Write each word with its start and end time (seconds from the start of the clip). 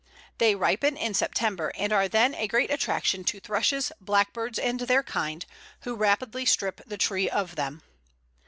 They 0.39 0.55
ripen 0.55 0.97
in 0.97 1.13
September, 1.13 1.71
and 1.77 1.93
are 1.93 2.07
then 2.07 2.33
a 2.33 2.47
great 2.47 2.71
attraction 2.71 3.23
to 3.25 3.39
thrushes, 3.39 3.91
blackbirds, 4.01 4.57
and 4.57 4.79
their 4.79 5.03
kind, 5.03 5.45
who 5.81 5.93
rapidly 5.93 6.43
strip 6.43 6.81
the 6.87 6.97
tree 6.97 7.29
of 7.29 7.55
them. 7.55 7.83